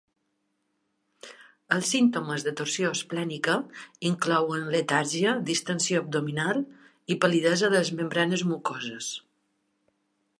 Els 1.75 1.89
símptomes 1.95 2.45
de 2.47 2.53
torsió 2.61 2.93
esplènica 2.97 3.57
inclouen 4.11 4.65
letargia, 4.75 5.35
distensió 5.51 6.01
abdominal 6.05 6.63
i 7.13 7.19
pal·lidesa 7.27 7.71
de 7.75 7.83
les 7.83 7.93
membranes 8.01 8.49
mucoses. 8.55 9.11